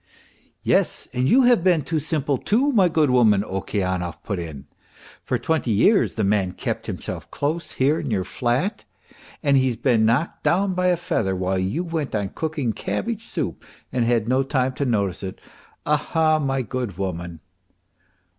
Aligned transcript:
"Yes, 0.63 1.07
and 1.13 1.29
you 1.29 1.43
have 1.43 1.63
been 1.63 1.83
too 1.83 1.99
simple, 1.99 2.39
too, 2.39 2.71
my 2.71 2.89
good 2.89 3.11
woman," 3.11 3.43
Okeanov 3.43 4.23
put 4.23 4.39
in." 4.39 4.65
For 5.25 5.37
twenty 5.37 5.69
years 5.69 6.13
the 6.15 6.23
man 6.23 6.53
kept 6.53 6.87
himself 6.87 7.29
close 7.29 7.73
here 7.73 7.99
in 7.99 8.09
your 8.09 8.23
flat, 8.23 8.83
and 9.43 9.57
here 9.57 9.63
he's 9.65 9.77
been 9.77 10.03
knocked 10.03 10.41
down 10.41 10.73
by 10.73 10.87
a 10.87 10.97
feather 10.97 11.35
while 11.35 11.59
you 11.59 11.83
went 11.83 12.15
on 12.15 12.29
cooking 12.29 12.73
cabbage 12.73 13.27
soup 13.27 13.63
and 13.91 14.03
had 14.03 14.27
no 14.27 14.41
time 14.41 14.73
to 14.73 14.85
notice 14.85 15.21
it.... 15.21 15.39
Ah 15.85 16.09
ah, 16.15 16.39
my 16.39 16.63
good 16.63 16.97
woman 16.97 17.39